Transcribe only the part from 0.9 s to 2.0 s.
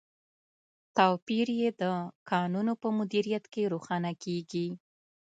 توپیر یې د